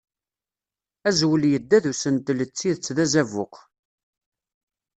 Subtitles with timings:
[1.07, 3.55] Azwel yedda d usentel d tidet d azabuq.